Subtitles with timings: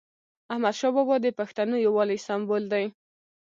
[0.53, 2.85] احمدشاه بابا د پښتنو یووالي سمبول دی.